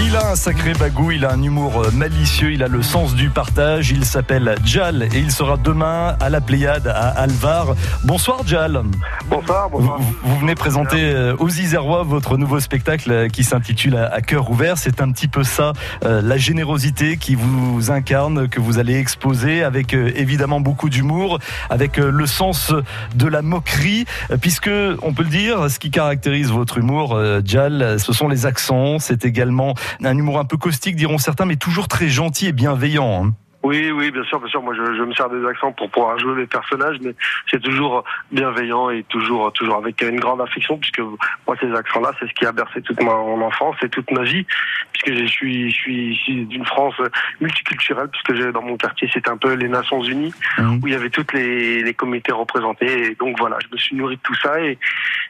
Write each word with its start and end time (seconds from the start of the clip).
Il 0.00 0.14
a 0.16 0.30
un 0.30 0.36
sacré 0.36 0.74
bagou, 0.74 1.10
il 1.10 1.24
a 1.24 1.32
un 1.32 1.42
humour 1.42 1.82
euh, 1.82 1.90
malicieux, 1.90 2.52
il 2.52 2.62
a 2.62 2.68
le 2.68 2.82
sens 2.82 3.14
du 3.14 3.30
partage. 3.30 3.90
Il 3.90 4.04
s'appelle 4.04 4.54
Jal 4.64 5.02
et 5.02 5.18
il 5.18 5.32
sera 5.32 5.56
demain 5.56 6.16
à 6.20 6.30
la 6.30 6.40
Pléiade 6.40 6.86
à 6.86 7.08
Alvar. 7.08 7.74
Bonsoir 8.04 8.46
Jal. 8.46 8.82
Bonsoir, 9.28 9.68
bonsoir. 9.68 9.98
Vous, 9.98 10.14
vous 10.22 10.38
venez 10.38 10.54
présenter 10.54 10.98
euh, 11.00 11.34
aux 11.38 11.48
Isérois 11.48 12.04
votre 12.04 12.36
nouveau 12.36 12.60
spectacle 12.60 13.10
euh, 13.10 13.28
qui 13.28 13.42
s'intitule 13.42 13.96
À 13.96 14.20
cœur 14.20 14.48
ouvert. 14.50 14.78
C'est 14.78 15.02
un 15.02 15.10
petit 15.10 15.26
peu 15.26 15.42
ça, 15.42 15.72
la 16.02 16.36
générosité 16.36 17.16
qui 17.16 17.34
vous 17.34 17.90
incarne, 17.90 18.48
que 18.48 18.60
vous 18.60 18.78
allez 18.78 18.98
exposer 18.98 19.62
avec 19.62 19.92
évidemment 19.92 20.60
beaucoup 20.60 20.88
d'humour, 20.88 21.38
avec 21.70 21.96
le 21.96 22.26
sens 22.26 22.72
de 23.14 23.26
la 23.26 23.42
moquerie, 23.42 24.04
puisque 24.40 24.70
on 25.02 25.12
peut 25.12 25.24
le 25.24 25.28
dire, 25.28 25.70
ce 25.70 25.78
qui 25.78 25.90
caractérise 25.90 26.50
votre 26.50 26.78
humour, 26.78 27.18
Jal, 27.44 27.98
ce 27.98 28.12
sont 28.12 28.28
les 28.28 28.46
accents. 28.46 28.98
C'est 28.98 29.24
également 29.24 29.74
un 30.02 30.16
humour 30.16 30.38
un 30.38 30.44
peu 30.44 30.56
caustique, 30.56 30.96
diront 30.96 31.18
certains, 31.18 31.44
mais 31.44 31.56
toujours 31.56 31.88
très 31.88 32.08
gentil 32.08 32.46
et 32.46 32.52
bienveillant. 32.52 33.32
Oui, 33.64 33.90
oui, 33.90 34.10
bien 34.12 34.22
sûr, 34.24 34.38
bien 34.38 34.48
sûr. 34.48 34.62
Moi, 34.62 34.72
je, 34.74 34.94
je 34.96 35.02
me 35.02 35.12
sers 35.14 35.28
des 35.28 35.44
accents 35.46 35.72
pour 35.72 35.90
pouvoir 35.90 36.18
jouer 36.18 36.36
les 36.36 36.46
personnages, 36.46 36.96
mais 37.02 37.14
c'est 37.50 37.60
toujours 37.60 38.04
bienveillant 38.30 38.88
et 38.90 39.02
toujours, 39.08 39.52
toujours 39.52 39.76
avec 39.76 40.00
une 40.00 40.20
grande 40.20 40.40
affection, 40.40 40.78
puisque 40.78 41.00
moi, 41.00 41.56
ces 41.60 41.72
accents-là, 41.72 42.12
c'est 42.20 42.28
ce 42.28 42.32
qui 42.34 42.46
a 42.46 42.52
bercé 42.52 42.80
toute 42.82 43.02
ma, 43.02 43.12
mon 43.14 43.42
enfance 43.42 43.74
et 43.82 43.88
toute 43.88 44.10
ma 44.12 44.22
vie, 44.22 44.46
puisque 44.92 45.18
je 45.20 45.26
suis, 45.26 45.70
je 45.70 45.74
suis 45.76 46.12
ici 46.14 46.44
d'une 46.46 46.64
France 46.64 46.94
multiculturelle, 47.40 48.08
puisque 48.08 48.34
j'ai 48.34 48.52
dans 48.52 48.62
mon 48.62 48.76
quartier, 48.76 49.10
c'était 49.12 49.30
un 49.30 49.36
peu 49.36 49.52
les 49.54 49.68
Nations 49.68 50.02
Unies, 50.02 50.32
Mhm. 50.58 50.80
où 50.82 50.86
il 50.86 50.92
y 50.92 50.96
avait 50.96 51.10
toutes 51.10 51.32
les, 51.32 51.82
les 51.82 51.94
comités 51.94 52.32
représentés. 52.32 53.10
Et 53.10 53.14
donc 53.16 53.36
voilà, 53.38 53.58
je 53.62 53.68
me 53.72 53.76
suis 53.78 53.96
nourri 53.96 54.16
de 54.16 54.20
tout 54.22 54.34
ça 54.36 54.60
et, 54.60 54.78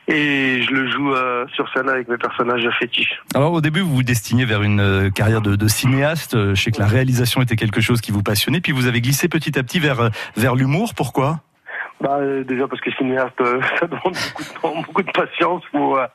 et 0.07 0.63
je 0.63 0.71
le 0.73 0.91
joue 0.91 1.13
euh, 1.15 1.47
sur 1.55 1.71
scène 1.73 1.89
avec 1.89 2.09
mes 2.09 2.17
personnages 2.19 2.69
fétiches. 2.79 3.21
Alors 3.35 3.53
au 3.53 3.61
début, 3.61 3.81
vous 3.81 3.95
vous 3.97 4.03
destiniez 4.03 4.45
vers 4.45 4.63
une 4.63 4.81
euh, 4.81 5.11
carrière 5.11 5.41
de, 5.41 5.57
de 5.57 5.69
cinéaste. 5.69 6.35
Euh, 6.35 6.55
Je 6.55 6.63
sais 6.63 6.71
que 6.71 6.79
la 6.79 6.87
réalisation 6.87 7.43
était 7.43 7.57
quelque 7.57 7.81
chose 7.81 8.01
qui 8.01 8.13
vous 8.13 8.18
passionnait, 8.23 8.61
puis 8.61 8.73
vous 8.73 8.87
avez 8.87 9.01
glissé 9.01 9.29
petit 9.29 9.59
à 9.59 9.63
petit 9.63 9.79
vers 9.79 10.01
euh, 10.01 10.11
vers 10.37 10.55
l'humour. 10.55 10.95
Pourquoi? 10.95 11.41
Bah, 12.01 12.19
euh, 12.21 12.45
déjà 12.45 12.69
parce 12.69 12.81
que 12.81 12.93
cinéaste, 12.93 13.41
euh, 13.41 13.61
ça 13.81 13.87
demande 13.87 14.15
beaucoup 14.15 14.43
de 14.45 14.61
temps, 14.61 14.83
beaucoup 14.87 15.03
de 15.03 15.11
patience, 15.11 15.63
faut, 15.73 15.97
euh, 15.99 16.07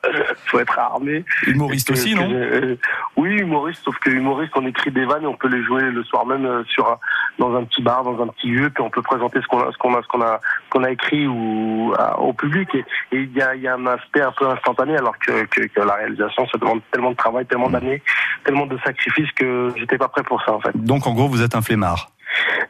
faut 0.46 0.58
être 0.58 0.78
armé. 0.78 1.24
Humoriste 1.46 1.88
Que- 1.88 1.92
aussi, 1.92 2.14
non? 2.14 2.26
euh, 2.32 2.76
Oui, 3.18 3.34
humoriste, 3.40 3.82
sauf 3.84 3.98
que 3.98 4.08
humoriste, 4.10 4.52
on 4.56 4.66
écrit 4.66 4.90
des 4.90 5.04
vannes 5.04 5.24
et 5.24 5.26
on 5.26 5.34
peut 5.36 5.48
les 5.48 5.62
jouer 5.62 5.82
le 5.82 6.02
soir 6.04 6.24
même 6.24 6.46
euh, 6.46 6.64
sur 6.64 6.98
dans 7.38 7.54
un 7.54 7.64
petit 7.64 7.82
bar, 7.82 8.02
dans 8.02 8.22
un 8.22 8.28
petit 8.28 8.46
lieu, 8.48 8.70
puis 8.70 8.82
on 8.82 8.88
peut 8.90 9.02
présenter 9.02 9.40
ce 9.42 9.46
qu'on 9.46 9.60
a, 9.60 9.72
ce 9.72 9.76
qu'on 9.76 9.94
a, 9.94 10.02
ce 10.02 10.08
qu'on 10.08 10.22
a, 10.22 10.40
ce 10.66 10.70
qu'on 10.70 10.84
a 10.84 10.90
écrit 10.90 11.26
ou 11.26 11.92
à- 11.98 12.18
au 12.18 12.32
public. 12.32 12.68
Et 12.74 12.84
il 13.12 13.32
y 13.36 13.42
a, 13.42 13.54
y 13.54 13.68
a 13.68 13.74
un 13.74 13.86
aspect 13.86 14.22
un 14.22 14.32
peu 14.32 14.48
instantané, 14.48 14.96
alors 14.96 15.18
que, 15.18 15.44
que, 15.46 15.66
que 15.66 15.80
la 15.80 15.94
réalisation, 15.94 16.46
ça 16.48 16.56
demande 16.58 16.80
tellement 16.92 17.10
de 17.10 17.16
travail, 17.16 17.44
tellement 17.46 17.68
d'années, 17.68 18.02
tellement 18.44 18.66
de 18.66 18.78
sacrifices 18.84 19.30
que 19.32 19.70
j'étais 19.76 19.98
pas 19.98 20.08
prêt 20.08 20.22
pour 20.22 20.42
ça 20.44 20.54
en 20.54 20.60
fait. 20.60 20.70
Donc 20.74 21.06
en 21.06 21.12
gros, 21.12 21.28
vous 21.28 21.42
êtes 21.42 21.54
un 21.54 21.62
flemmard. 21.62 22.08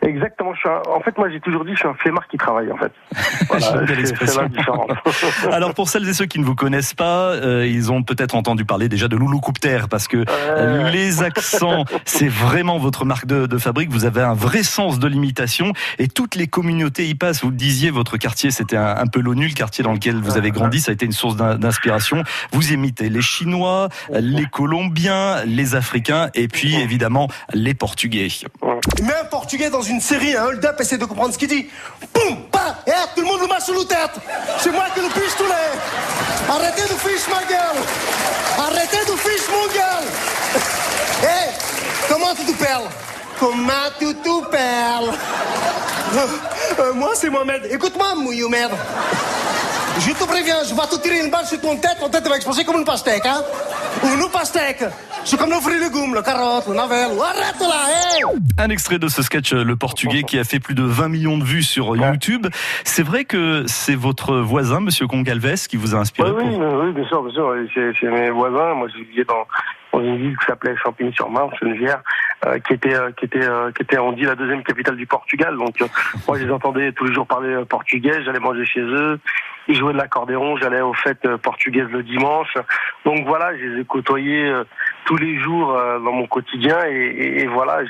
Exactement. 0.02 0.43
Je 0.54 0.60
suis 0.60 0.68
un- 0.68 0.82
en 0.94 1.00
fait, 1.00 1.16
moi, 1.18 1.28
j'ai 1.30 1.40
toujours 1.40 1.64
dit, 1.64 1.72
je 1.72 1.78
suis 1.78 1.88
un 1.88 1.94
flemmard 1.94 2.26
qui 2.28 2.36
travaille 2.36 2.70
en 2.72 2.76
fait. 2.76 2.92
Bien 3.50 3.60
c'est- 4.26 4.36
la 4.36 4.48
différence. 4.48 4.90
Alors 5.52 5.74
pour 5.74 5.88
celles 5.88 6.08
et 6.08 6.12
ceux 6.14 6.26
qui 6.26 6.38
ne 6.38 6.44
vous 6.44 6.54
connaissent 6.54 6.94
pas, 6.94 7.30
euh, 7.32 7.66
ils 7.66 7.90
ont 7.92 8.02
peut-être 8.02 8.34
entendu 8.34 8.64
parler 8.64 8.88
déjà 8.88 9.08
de 9.08 9.16
Loulou 9.16 9.40
Coupter 9.40 9.80
parce 9.90 10.08
que 10.08 10.24
euh, 10.28 10.90
les 10.90 11.22
accents, 11.22 11.84
c'est 12.04 12.28
vraiment 12.28 12.78
votre 12.78 13.04
marque 13.04 13.26
de, 13.26 13.46
de 13.46 13.58
fabrique. 13.58 13.90
Vous 13.90 14.04
avez 14.04 14.22
un 14.22 14.34
vrai 14.34 14.62
sens 14.62 14.98
de 14.98 15.06
l'imitation 15.08 15.72
et 15.98 16.08
toutes 16.08 16.34
les 16.34 16.46
communautés 16.46 17.06
y 17.08 17.14
passent. 17.14 17.42
Vous 17.42 17.50
le 17.50 17.56
disiez, 17.56 17.90
votre 17.90 18.16
quartier, 18.16 18.50
c'était 18.50 18.76
un, 18.76 18.96
un 18.96 19.06
peu 19.06 19.20
l'ONU, 19.20 19.48
le 19.48 19.54
quartier 19.54 19.84
dans 19.84 19.92
lequel 19.92 20.16
vous 20.16 20.36
avez 20.36 20.50
grandi. 20.50 20.80
Ça 20.80 20.90
a 20.90 20.94
été 20.94 21.06
une 21.06 21.12
source 21.12 21.36
d'in- 21.36 21.56
d'inspiration. 21.56 22.22
Vous 22.52 22.72
imitez 22.72 23.08
les 23.08 23.22
Chinois, 23.22 23.88
les 24.12 24.46
Colombiens, 24.46 25.44
les 25.46 25.74
Africains 25.74 26.28
et 26.34 26.48
puis 26.48 26.74
évidemment 26.76 27.28
les 27.52 27.74
Portugais. 27.74 28.28
Un 28.62 29.24
portugais 29.26 29.70
dans 29.70 29.82
une 29.82 30.00
série, 30.00 30.34
hold-up, 30.44 30.80
essaie 30.80 30.98
de 30.98 31.04
comprendre 31.04 31.32
ce 31.32 31.38
qu'il 31.38 31.48
dit. 31.48 31.68
Boum, 32.12 32.42
pas, 32.50 32.76
eh, 32.86 32.92
tout 33.14 33.20
le 33.22 33.26
monde 33.26 33.40
le 33.40 33.46
marche 33.46 33.64
sur 33.64 33.74
la 33.74 33.84
tête. 33.84 34.10
C'est 34.60 34.70
moi 34.70 34.84
qui 34.94 35.00
le 35.00 35.08
pistolet. 35.08 35.54
Arrêtez 36.48 36.82
de 36.82 36.98
fiche 36.98 37.28
ma 37.28 37.42
gueule. 37.44 37.82
Arrêtez 38.58 39.04
de 39.10 39.16
fiche 39.16 39.48
mon 39.50 39.66
gueule. 39.72 40.08
Hé, 41.22 41.50
comment 42.08 42.34
tu 42.34 42.44
t'appelles 42.52 42.88
Comment 43.38 43.90
tu 43.98 44.14
t'appelles 44.14 45.14
Euh, 46.14 46.26
euh, 46.80 46.92
Moi, 46.94 47.12
c'est 47.14 47.30
Mohamed. 47.30 47.66
Écoute-moi, 47.70 48.14
mouillou 48.14 48.48
merde. 48.48 48.72
Je 50.00 50.10
te 50.12 50.24
préviens, 50.24 50.62
je 50.64 50.74
vais 50.74 50.86
te 50.88 50.96
tirer 50.96 51.20
une 51.20 51.30
balle 51.30 51.46
sur 51.46 51.60
ton 51.60 51.76
tête, 51.76 51.98
ton 52.00 52.08
tête 52.08 52.26
va 52.26 52.36
exploser 52.36 52.64
comme 52.64 52.78
une 52.78 52.84
pastèque, 52.84 53.24
hein 53.26 53.42
Une 54.02 54.28
pastèque. 54.28 54.84
C'est 55.26 55.38
comme 55.38 55.50
le 55.50 55.56
fruit 55.56 55.78
légumes, 55.78 56.14
le 56.14 56.20
carotte, 56.20 56.66
le 56.68 56.74
navel. 56.74 57.18
Arrête 57.18 57.58
là, 57.60 58.18
hé 58.18 58.24
Un 58.58 58.68
extrait 58.68 58.98
de 58.98 59.08
ce 59.08 59.22
sketch 59.22 59.54
euh, 59.54 59.64
Le 59.64 59.74
Portugais 59.74 60.22
qui 60.22 60.38
a 60.38 60.44
fait 60.44 60.60
plus 60.60 60.74
de 60.74 60.82
20 60.82 61.08
millions 61.08 61.38
de 61.38 61.44
vues 61.44 61.62
sur 61.62 61.96
YouTube. 61.96 62.46
C'est 62.84 63.02
vrai 63.02 63.24
que 63.24 63.64
c'est 63.66 63.94
votre 63.94 64.36
voisin, 64.36 64.80
Monsieur 64.80 65.06
Concalves, 65.06 65.66
qui 65.66 65.78
vous 65.78 65.94
a 65.94 65.98
inspiré 65.98 66.30
Oui, 66.30 66.44
oui, 66.44 66.58
pour... 66.58 66.74
oui, 66.84 66.92
bien 66.92 67.06
sûr, 67.06 67.22
bien 67.22 67.32
sûr. 67.32 67.54
C'est 67.98 68.10
mes 68.10 68.28
voisins. 68.30 68.74
Moi, 68.74 68.88
je 68.94 69.02
vivais 69.02 69.24
dans, 69.24 69.46
dans 69.94 70.04
une 70.04 70.18
ville 70.18 70.36
qui 70.36 70.44
s'appelait 70.46 70.76
Champigny-sur-Marne, 70.76 71.50
Genevière, 71.60 72.02
euh, 72.44 72.58
qui 72.58 72.74
était, 72.74 72.94
euh, 72.94 73.10
qui 73.12 73.24
était, 73.24 73.48
euh, 73.48 73.70
qui 73.72 73.82
était, 73.82 73.98
on 73.98 74.12
dit, 74.12 74.24
la 74.24 74.34
deuxième 74.34 74.62
capitale 74.62 74.96
du 74.96 75.06
Portugal. 75.06 75.56
Donc, 75.56 75.80
euh, 75.80 75.86
moi, 76.28 76.38
je 76.38 76.44
les 76.44 76.52
entendais 76.52 76.92
tous 76.92 77.06
les 77.06 77.14
jours 77.14 77.26
parler 77.26 77.48
euh, 77.48 77.64
portugais. 77.64 78.22
J'allais 78.24 78.40
manger 78.40 78.66
chez 78.66 78.80
eux. 78.82 79.18
Ils 79.68 79.76
jouaient 79.76 79.94
de 79.94 79.98
l'accordéon. 79.98 80.56
J'allais 80.58 80.82
aux 80.82 80.92
fêtes 80.92 81.24
euh, 81.24 81.38
portugaises 81.38 81.88
le 81.90 82.02
dimanche. 82.02 82.54
Donc 83.06 83.26
voilà, 83.26 83.56
je 83.56 83.64
les 83.64 83.80
ai 83.80 83.84
côtoyés 83.84 84.44
euh, 84.44 84.64
tous 85.04 85.16
les 85.16 85.38
jours 85.38 85.72
euh, 85.76 85.98
dans 85.98 86.12
mon 86.12 86.26
quotidien. 86.26 86.78
Et, 86.86 86.92
et- 86.94 87.40
et 87.42 87.46
voilà, 87.46 87.80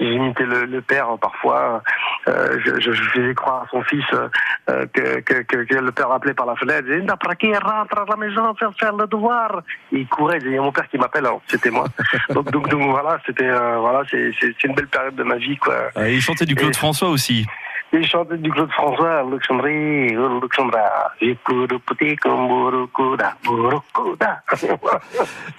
j'imitais 0.00 0.44
le, 0.44 0.64
le 0.64 0.80
père 0.80 1.10
euh, 1.10 1.16
parfois. 1.16 1.82
Euh, 2.28 2.58
je, 2.64 2.80
je, 2.80 2.92
je 2.92 3.02
faisais 3.10 3.34
croire 3.34 3.62
à 3.62 3.66
son 3.70 3.82
fils 3.82 4.04
euh, 4.14 4.86
que, 4.92 5.20
que, 5.20 5.42
que, 5.42 5.56
que 5.64 5.74
le 5.74 5.92
père 5.92 6.10
appelait 6.10 6.34
par 6.34 6.46
la 6.46 6.54
fenêtre. 6.56 6.84
Il 6.88 7.00
disait, 7.00 7.58
rentre 7.58 7.98
à 7.98 8.04
la 8.08 8.16
maison 8.16 8.54
faire 8.54 8.70
faire 8.78 8.94
le 8.96 9.06
devoir. 9.06 9.62
Et 9.92 9.98
il 10.00 10.06
courait. 10.08 10.38
Il 10.42 10.52
y 10.52 10.58
a 10.58 10.62
mon 10.62 10.72
père 10.72 10.88
qui 10.88 10.98
m'appelle. 10.98 11.26
Alors, 11.26 11.42
C'était 11.46 11.70
moi. 11.70 11.86
donc, 12.30 12.50
donc, 12.50 12.68
donc 12.68 12.82
voilà, 12.90 13.18
c'était 13.26 13.48
euh, 13.48 13.78
voilà, 13.78 14.02
c'est 14.10 14.64
une 14.64 14.74
belle 14.74 14.86
période 14.88 15.14
de 15.16 15.22
ma 15.22 15.36
vie 15.36 15.56
quoi. 15.56 15.74
Euh, 15.96 16.10
il 16.10 16.20
chantait 16.20 16.46
du 16.46 16.54
Claude 16.54 16.70
Et- 16.70 16.76
François 16.78 17.08
aussi. 17.08 17.46
Il 17.94 18.06
chantait 18.06 18.38
du 18.38 18.50
Claude 18.50 18.70
François, 18.72 19.22
Luxembourg, 19.30 20.40
Luxembourg, 20.42 20.80
j'ai 21.20 21.34
petit 21.34 22.16
comme 22.16 22.48
Borokoda. 22.48 23.34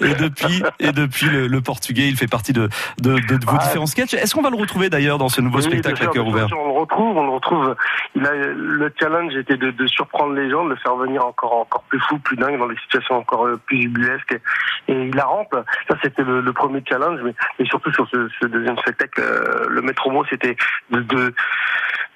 Et 0.01 0.13
depuis, 0.15 0.63
et 0.79 0.91
depuis 0.91 1.27
le, 1.27 1.47
le 1.47 1.61
Portugais, 1.61 2.07
il 2.07 2.17
fait 2.17 2.27
partie 2.27 2.53
de, 2.53 2.69
de, 3.01 3.13
de, 3.19 3.37
de 3.37 3.45
vos 3.45 3.53
Ouais. 3.53 3.59
différents 3.59 3.85
sketchs. 3.85 4.15
Est-ce 4.15 4.33
qu'on 4.33 4.41
va 4.41 4.49
le 4.49 4.55
retrouver 4.57 4.89
d'ailleurs 4.89 5.19
dans 5.19 5.29
ce 5.29 5.41
nouveau 5.41 5.57
Oui, 5.57 5.63
spectacle 5.63 6.03
à 6.03 6.07
cœur 6.07 6.25
ouvert 6.25 6.47
On 6.57 6.67
le 6.73 6.79
retrouve, 6.79 7.17
on 7.17 7.23
le 7.25 7.31
retrouve. 7.33 7.75
Il 8.15 8.25
a, 8.25 8.33
le 8.33 8.91
challenge 8.99 9.35
était 9.35 9.57
de, 9.57 9.69
de 9.69 9.87
surprendre 9.87 10.33
les 10.33 10.49
gens, 10.49 10.63
de 10.65 10.69
le 10.71 10.75
faire 10.77 10.95
venir 10.95 11.23
encore, 11.25 11.53
encore 11.53 11.83
plus 11.83 11.99
fou, 11.99 12.17
plus 12.17 12.35
dingue, 12.35 12.57
dans 12.57 12.67
des 12.67 12.77
situations 12.77 13.15
encore 13.17 13.47
plus 13.67 13.83
ubuesques 13.83 14.39
et, 14.87 14.93
et 14.93 15.05
hilarantes. 15.07 15.53
Ça, 15.87 15.95
c'était 16.01 16.23
le, 16.23 16.41
le 16.41 16.53
premier 16.53 16.81
challenge, 16.87 17.19
mais, 17.23 17.35
mais 17.59 17.65
surtout 17.65 17.91
sur 17.93 18.07
ce, 18.09 18.27
ce 18.41 18.47
deuxième 18.47 18.77
spectacle, 18.79 19.21
euh, 19.21 19.65
le 19.69 19.81
maître 19.83 20.09
mot, 20.09 20.25
c'était 20.29 20.55
de, 20.89 21.01
de, 21.01 21.33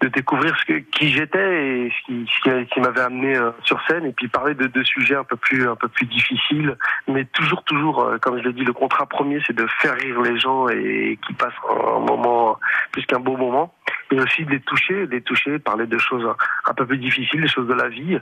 de 0.01 0.07
découvrir 0.09 0.55
ce 0.59 0.65
que, 0.65 0.79
qui 0.79 1.11
j'étais 1.11 1.87
et 1.87 1.91
ce 1.91 2.05
qui, 2.05 2.29
ce 2.31 2.41
qui, 2.41 2.65
qui 2.67 2.79
m'avait 2.79 3.01
amené 3.01 3.35
euh, 3.35 3.51
sur 3.63 3.81
scène, 3.87 4.05
et 4.05 4.11
puis 4.11 4.27
parler 4.27 4.53
de, 4.53 4.67
de 4.67 4.83
sujets 4.83 5.15
un 5.15 5.23
peu 5.23 5.35
plus, 5.35 5.67
un 5.67 5.75
peu 5.75 5.87
plus 5.87 6.05
difficiles, 6.05 6.77
mais 7.07 7.25
toujours, 7.25 7.63
toujours, 7.63 8.03
euh, 8.03 8.17
comme 8.19 8.37
je 8.37 8.43
l'ai 8.43 8.53
dit, 8.53 8.63
le 8.63 8.73
contrat 8.73 9.05
premier, 9.05 9.39
c'est 9.45 9.55
de 9.55 9.65
faire 9.79 9.95
rire 9.95 10.21
les 10.21 10.37
gens 10.39 10.67
et 10.69 11.17
qu'ils 11.25 11.35
passent 11.35 11.53
un 11.69 11.99
moment 11.99 12.59
plus 12.91 13.05
qu'un 13.05 13.19
beau 13.19 13.37
moment 13.37 13.73
et 14.11 14.19
aussi 14.19 14.45
de 14.45 14.51
les 14.51 14.59
toucher, 14.61 15.05
de 15.07 15.11
les 15.11 15.21
toucher, 15.21 15.59
parler 15.59 15.85
de 15.85 15.97
choses 15.97 16.25
un 16.65 16.73
peu 16.73 16.85
plus 16.85 16.97
difficiles, 16.97 17.41
des 17.41 17.47
choses 17.47 17.67
de 17.67 17.73
la 17.73 17.89
vie, 17.89 18.17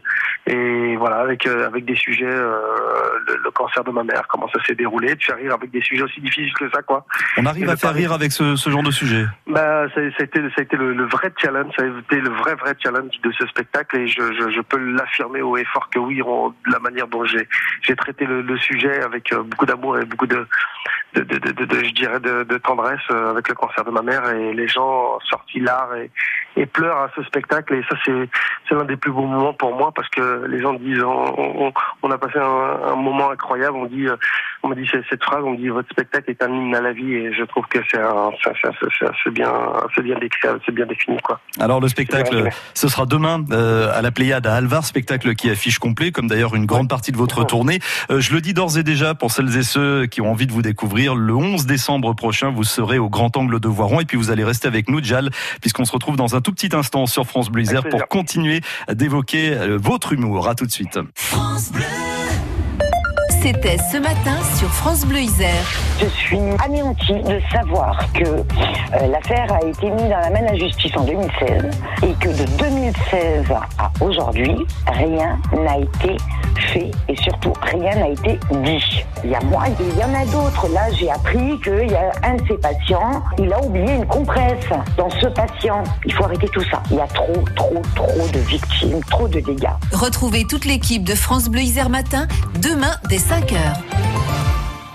et 0.47 0.95
voilà, 0.97 1.17
avec 1.17 1.45
euh, 1.45 1.67
avec 1.67 1.85
des 1.85 1.95
sujets, 1.95 2.25
euh, 2.25 2.57
le, 3.27 3.37
le 3.43 3.51
cancer 3.51 3.83
de 3.83 3.91
ma 3.91 4.03
mère, 4.03 4.25
comment 4.27 4.49
ça 4.49 4.63
s'est 4.65 4.75
déroulé, 4.75 5.15
de 5.15 5.23
faire 5.23 5.37
rire 5.37 5.53
avec 5.53 5.71
des 5.71 5.81
sujets 5.81 6.03
aussi 6.03 6.21
difficiles 6.21 6.53
que 6.53 6.69
ça, 6.71 6.81
quoi. 6.81 7.05
On 7.37 7.45
arrive 7.45 7.67
Et 7.67 7.71
à 7.71 7.75
faire 7.77 7.93
rire 7.93 8.11
avec 8.13 8.31
ce, 8.31 8.55
ce 8.55 8.69
genre 8.69 8.83
de 8.83 8.91
sujet. 8.91 9.25
Bah, 9.47 9.87
ça, 9.89 10.01
ça 10.11 10.17
a 10.19 10.23
été, 10.23 10.39
ça 10.49 10.55
a 10.57 10.61
été 10.61 10.75
le, 10.77 10.93
le 10.93 11.05
vrai 11.05 11.31
challenge, 11.37 11.71
ça 11.77 11.83
a 11.83 11.87
été 11.87 12.19
le 12.19 12.29
vrai, 12.29 12.55
vrai 12.55 12.73
challenge 12.81 13.11
de 13.23 13.31
ce 13.31 13.45
spectacle, 13.47 13.97
et 13.97 14.07
je, 14.07 14.21
je, 14.33 14.49
je 14.49 14.61
peux 14.61 14.77
l'affirmer 14.77 15.41
haut 15.41 15.57
et 15.57 15.65
fort 15.65 15.89
que 15.89 15.99
oui, 15.99 16.21
on- 16.23 16.49
de 16.49 16.71
la 16.71 16.79
manière 16.79 17.07
dont 17.07 17.23
j'ai, 17.25 17.47
j'ai 17.81 17.95
traité 17.95 18.25
le, 18.25 18.41
le 18.41 18.57
sujet 18.57 19.01
avec 19.01 19.31
euh, 19.33 19.43
beaucoup 19.43 19.65
d'amour 19.65 19.97
et 19.99 20.05
beaucoup 20.05 20.27
de, 20.27 20.47
de, 21.15 21.83
je 21.83 21.91
dirais, 21.93 22.19
de, 22.19 22.57
tendresse 22.57 22.99
avec 23.09 23.47
le 23.49 23.55
cancer 23.55 23.83
de 23.85 23.91
ma 23.91 24.01
mère, 24.01 24.27
et 24.31 24.53
les 24.53 24.67
gens 24.67 25.19
et, 25.57 26.65
pleurent 26.65 26.97
à 26.97 27.09
ce 27.15 27.23
spectacle, 27.23 27.73
et 27.73 27.83
ça, 27.89 27.95
c'est, 28.05 28.29
c'est 28.67 28.75
l'un 28.75 28.85
des 28.85 28.97
plus 28.97 29.11
beaux 29.11 29.25
moments 29.25 29.53
pour 29.53 29.75
moi, 29.75 29.91
parce 29.95 30.09
que 30.09 30.45
les 30.47 30.61
gens 30.61 30.73
disent, 30.73 31.03
on, 31.03 31.67
on, 31.67 31.73
on 32.03 32.11
a 32.11 32.17
passé 32.17 32.39
un, 32.39 32.91
un 32.91 32.95
moment 32.95 33.29
incroyable, 33.31 33.77
on 33.77 33.85
dit, 33.85 34.07
euh, 34.07 34.15
on 34.65 34.69
m'a 34.69 34.75
dit 34.75 34.89
cette 35.09 35.23
phrase, 35.23 35.43
on 35.43 35.51
me 35.51 35.57
dit 35.57 35.67
votre 35.67 35.89
spectacle 35.89 36.31
est 36.31 36.41
un 36.41 36.51
hymne 36.51 36.75
à 36.75 36.81
la 36.81 36.91
vie 36.91 37.13
et 37.13 37.33
je 37.33 37.43
trouve 37.43 37.65
que 37.67 37.79
c'est 37.91 37.99
c'est 39.23 39.31
bien, 39.31 39.51
c'est 39.93 40.01
bien 40.01 40.17
décrit, 40.17 40.47
c'est 40.65 40.73
bien 40.73 40.85
défini 40.87 41.17
quoi. 41.23 41.39
Alors 41.59 41.79
le 41.79 41.87
spectacle, 41.87 42.49
ce 42.73 42.87
sera 42.87 43.05
demain 43.05 43.45
euh, 43.51 43.91
à 43.93 44.01
la 44.01 44.11
Pléiade 44.11 44.47
à 44.47 44.55
Alvar, 44.55 44.83
spectacle 44.83 45.35
qui 45.35 45.49
affiche 45.51 45.77
complet, 45.77 46.11
comme 46.11 46.27
d'ailleurs 46.27 46.55
une 46.55 46.65
grande 46.65 46.89
partie 46.89 47.11
de 47.11 47.17
votre 47.17 47.43
tournée. 47.45 47.79
Euh, 48.09 48.19
je 48.19 48.33
le 48.33 48.41
dis 48.41 48.53
d'ores 48.53 48.77
et 48.77 48.83
déjà 48.83 49.13
pour 49.13 49.31
celles 49.31 49.55
et 49.55 49.63
ceux 49.63 50.07
qui 50.07 50.21
ont 50.21 50.31
envie 50.31 50.47
de 50.47 50.51
vous 50.51 50.63
découvrir, 50.63 51.15
le 51.15 51.35
11 51.35 51.67
décembre 51.67 52.15
prochain, 52.15 52.49
vous 52.49 52.63
serez 52.63 52.97
au 52.97 53.09
Grand 53.09 53.37
Angle 53.37 53.59
de 53.59 53.67
Voiron 53.67 53.99
et 53.99 54.05
puis 54.05 54.17
vous 54.17 54.31
allez 54.31 54.43
rester 54.43 54.67
avec 54.67 54.89
nous, 54.89 55.03
Jal, 55.03 55.29
puisqu'on 55.61 55.85
se 55.85 55.91
retrouve 55.91 56.15
dans 56.15 56.35
un 56.35 56.41
tout 56.41 56.51
petit 56.51 56.75
instant 56.75 57.05
sur 57.05 57.25
France 57.25 57.49
Bleu 57.49 57.63
pour 57.89 58.07
continuer 58.07 58.61
d'évoquer 58.89 59.51
euh, 59.53 59.77
votre 59.79 60.13
humour. 60.13 60.47
À 60.47 60.55
tout 60.55 60.65
de 60.65 60.71
suite. 60.71 60.99
France 61.15 61.71
Bleu. 61.71 62.04
C'était 63.45 63.77
ce 63.77 63.97
matin 63.97 64.37
sur 64.57 64.67
France 64.69 65.05
Bleu 65.05 65.19
Isère. 65.19 65.63
Je 66.01 66.07
suis 66.07 66.39
anéantie 66.65 67.13
de 67.13 67.39
savoir 67.51 68.11
que 68.11 68.23
euh, 68.23 69.07
l'affaire 69.11 69.53
a 69.53 69.63
été 69.63 69.91
mise 69.91 70.09
dans 70.09 70.19
la 70.19 70.31
main 70.31 70.41
de 70.41 70.45
la 70.47 70.55
justice 70.55 70.91
en 70.97 71.03
2016 71.03 71.69
et 72.01 72.13
que 72.13 72.29
de 72.29 72.57
2016 72.57 73.45
à 73.77 73.91
aujourd'hui, 74.01 74.65
rien 74.87 75.39
n'a 75.55 75.77
été 75.77 76.17
fait 76.71 76.89
et 77.07 77.15
surtout 77.17 77.53
rien 77.61 77.93
n'a 77.95 78.09
été 78.09 78.39
dit. 78.63 79.05
Il 79.23 79.29
y 79.29 79.35
a 79.35 79.41
moi 79.41 79.67
et 79.67 79.73
il 79.79 79.99
y 79.99 80.03
en 80.03 80.13
a 80.15 80.25
d'autres. 80.25 80.67
Là, 80.69 80.91
j'ai 80.99 81.11
appris 81.11 81.59
qu'il 81.61 81.91
y 81.91 81.95
a 81.95 82.11
un 82.23 82.35
de 82.35 82.47
ces 82.47 82.57
patients, 82.57 83.21
il 83.37 83.53
a 83.53 83.61
oublié 83.61 83.93
une 83.93 84.07
compresse 84.07 84.65
dans 84.97 85.09
ce 85.09 85.27
patient. 85.27 85.83
Il 86.05 86.13
faut 86.13 86.23
arrêter 86.23 86.47
tout 86.47 86.63
ça. 86.71 86.81
Il 86.89 86.97
y 86.97 86.99
a 86.99 87.07
trop, 87.07 87.43
trop, 87.55 87.81
trop 87.95 88.27
de 88.33 88.39
victimes, 88.39 89.01
trop 89.09 89.27
de 89.27 89.39
dégâts. 89.39 89.69
Retrouvez 89.91 90.45
toute 90.45 90.65
l'équipe 90.65 91.03
de 91.03 91.13
France 91.13 91.47
Bleu 91.47 91.61
Isère 91.61 91.89
Matin 91.89 92.27
demain 92.59 92.95
dès 93.09 93.19
5h. 93.35 93.57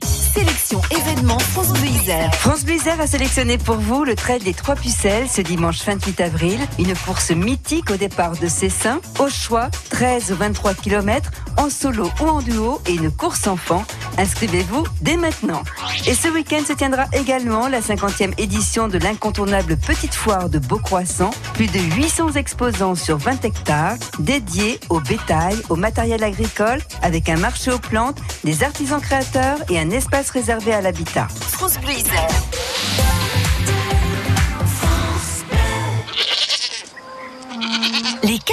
Sélection 0.03 0.81
événement 0.91 1.39
France 1.39 1.73
Bleu 1.75 1.89
Isère. 1.89 2.35
France 2.37 2.65
Bleu 2.65 2.77
Isère 2.77 2.99
a 2.99 3.07
sélectionné 3.07 3.59
pour 3.59 3.77
vous 3.77 4.03
le 4.03 4.15
trail 4.15 4.39
des 4.39 4.55
Trois 4.55 4.77
Pucelles 4.77 5.29
ce 5.29 5.43
dimanche 5.43 5.85
28 5.85 6.21
avril. 6.23 6.59
Une 6.79 6.95
course 6.95 7.33
mythique 7.33 7.91
au 7.91 7.97
départ 7.97 8.39
de 8.39 8.49
Cessin. 8.49 9.01
Au 9.19 9.29
choix, 9.29 9.69
13 9.91 10.33
ou 10.33 10.37
23 10.37 10.73
km 10.73 11.31
en 11.59 11.69
solo 11.69 12.11
ou 12.23 12.29
en 12.29 12.41
duo 12.41 12.81
et 12.87 12.95
une 12.95 13.11
course 13.11 13.47
enfant. 13.47 13.85
Inscrivez-vous 14.17 14.85
dès 15.03 15.19
maintenant. 15.19 15.63
Et 16.07 16.15
ce 16.15 16.29
week-end 16.29 16.63
se 16.67 16.73
tiendra 16.73 17.05
également 17.13 17.69
la 17.69 17.81
50e 17.81 18.33
édition 18.39 18.89
de 18.89 18.99
l'incontournable 18.99 19.77
Petite 19.77 20.15
Foire 20.15 20.49
de 20.49 20.59
Beaucroissant. 20.59 21.31
Plus 21.55 21.67
de 21.67 21.79
800 21.79 22.33
exposants 22.33 22.95
sur 22.95 23.19
20 23.19 23.45
hectares 23.45 23.97
dédiés 24.19 24.81
au 24.89 25.01
bétail, 25.01 25.57
au 25.69 25.77
matériel 25.77 26.25
agricole, 26.25 26.81
avec 27.03 27.29
un 27.29 27.37
marché 27.37 27.71
aux 27.71 27.79
plantes, 27.79 28.19
des 28.45 28.63
artisans 28.63 29.01
créateurs 29.01 29.59
et 29.69 29.79
un 29.79 29.91
espace 29.91 30.31
réservé 30.31 30.73
à 30.73 30.81
l'habitat. 30.81 31.29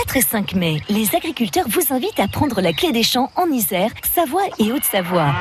4 0.07 0.17
et 0.17 0.21
5 0.21 0.55
mai, 0.55 0.81
les 0.87 1.15
agriculteurs 1.15 1.65
vous 1.67 1.93
invitent 1.93 2.19
à 2.19 2.29
prendre 2.29 2.61
la 2.61 2.71
clé 2.71 2.93
des 2.93 3.03
champs 3.03 3.29
en 3.35 3.47
Isère, 3.47 3.89
Savoie 4.15 4.45
et 4.57 4.71
Haute-Savoie. 4.71 5.33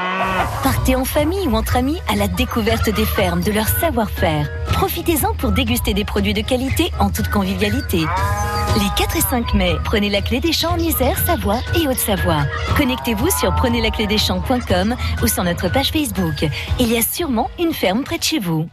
Partez 0.65 0.97
en 0.97 1.05
famille 1.05 1.47
ou 1.47 1.55
entre 1.55 1.77
amis 1.77 1.99
à 2.09 2.17
la 2.17 2.27
découverte 2.27 2.91
des 2.91 3.05
fermes, 3.05 3.43
de 3.43 3.53
leur 3.53 3.69
savoir-faire. 3.69 4.51
Profitez-en 4.73 5.35
pour 5.35 5.53
déguster 5.53 5.95
des 5.95 6.05
produits 6.05 6.35
de 6.35 6.41
qualité 6.41 6.91
en 6.99 7.11
toute 7.11 7.29
convivialité. 7.29 7.99
Les 7.99 8.91
4 8.97 9.17
et 9.17 9.21
5 9.21 9.55
mai, 9.55 9.73
prenez 9.85 10.11
la 10.11 10.21
clé 10.21 10.41
des 10.41 10.53
champs 10.53 10.73
en 10.73 10.79
Isère, 10.79 11.17
Savoie 11.25 11.61
et 11.81 11.87
Haute-Savoie. 11.87 12.45
Connectez-vous 12.77 13.31
sur 13.39 13.55
prenezlaclédeschamps.com 13.55 14.97
ou 15.23 15.27
sur 15.29 15.45
notre 15.45 15.71
page 15.71 15.93
Facebook. 15.93 16.45
Il 16.81 16.91
y 16.91 16.97
a 16.97 17.03
sûrement 17.03 17.51
une 17.61 17.73
ferme 17.73 18.03
près 18.03 18.19
de 18.19 18.25
chez 18.25 18.41
vous. 18.41 18.69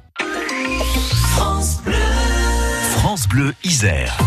France 1.35 1.81
Bleu, 1.83 1.93
France 2.97 3.27
Bleu 3.27 3.53
Isère. 3.63 4.17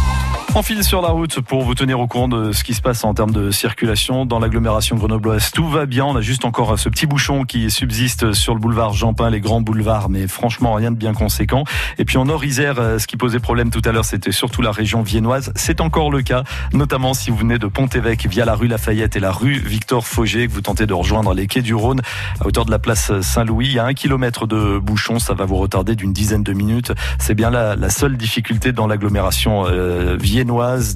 On 0.59 0.63
file 0.63 0.83
sur 0.83 1.03
la 1.03 1.11
route 1.11 1.43
pour 1.43 1.65
vous 1.65 1.75
tenir 1.75 2.01
au 2.01 2.07
courant 2.07 2.29
de 2.29 2.53
ce 2.53 2.65
qui 2.65 2.73
se 2.73 2.81
passe 2.81 3.05
en 3.05 3.13
termes 3.13 3.31
de 3.31 3.51
circulation 3.51 4.25
dans 4.25 4.39
l'agglomération 4.39 4.97
grenobloise. 4.97 5.51
Tout 5.51 5.69
va 5.69 5.85
bien. 5.85 6.07
On 6.07 6.17
a 6.17 6.23
juste 6.23 6.47
encore 6.47 6.79
ce 6.79 6.89
petit 6.89 7.05
bouchon 7.05 7.45
qui 7.45 7.71
subsiste 7.71 8.33
sur 8.33 8.55
le 8.55 8.61
boulevard 8.61 8.95
Jean-Pin, 8.95 9.29
les 9.29 9.43
grands 9.43 9.61
boulevards, 9.61 10.09
mais 10.09 10.27
franchement 10.27 10.73
rien 10.73 10.93
de 10.93 10.97
bien 10.97 11.13
conséquent. 11.13 11.65
Et 11.99 12.07
puis 12.07 12.17
en 12.17 12.25
Nord-Isère, 12.25 12.77
euh, 12.79 12.99
ce 12.99 13.07
qui 13.07 13.19
posait 13.19 13.39
problème 13.39 13.69
tout 13.69 13.83
à 13.85 13.93
l'heure, 13.93 14.07
c'était 14.07 14.33
surtout 14.33 14.63
la 14.63 14.71
région 14.73 15.03
viennoise. 15.03 15.53
C'est 15.57 15.83
encore 15.83 16.11
le 16.11 16.23
cas, 16.23 16.43
notamment 16.73 17.13
si 17.13 17.29
vous 17.29 17.37
venez 17.37 17.59
de 17.59 17.67
Pont-Évêque 17.67 18.27
via 18.27 18.47
la 18.47 18.55
rue 18.55 18.67
Lafayette 18.67 19.15
et 19.15 19.21
la 19.21 19.33
rue 19.33 19.59
Victor 19.59 20.07
Fauger, 20.07 20.47
que 20.47 20.53
vous 20.53 20.63
tentez 20.63 20.87
de 20.87 20.95
rejoindre 20.95 21.35
les 21.35 21.49
quais 21.49 21.61
du 21.61 21.75
Rhône 21.75 22.01
à 22.41 22.47
hauteur 22.47 22.65
de 22.65 22.71
la 22.71 22.79
place 22.79 23.13
Saint-Louis. 23.21 23.67
Il 23.67 23.75
y 23.75 23.79
a 23.79 23.85
un 23.85 23.93
kilomètre 23.93 24.47
de 24.47 24.79
bouchon, 24.79 25.19
ça 25.19 25.35
va 25.35 25.45
vous 25.45 25.57
retarder 25.57 25.97
d'une 25.97 26.15
dizaine 26.15 26.43
de 26.43 26.55
minutes. 26.55 26.93
C'est 27.19 27.35
bien 27.35 27.51
la, 27.51 27.77
la 27.77 27.91
seule 27.91 28.17
difficulté 28.17 28.73
dans 28.73 28.87
l'agglomération 28.87 29.67
euh, 29.67 30.17